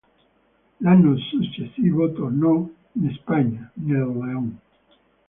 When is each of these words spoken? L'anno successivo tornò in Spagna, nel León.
L'anno 0.79 1.15
successivo 1.19 2.11
tornò 2.11 2.67
in 2.93 3.11
Spagna, 3.13 3.69
nel 3.75 3.99
León. 4.09 4.57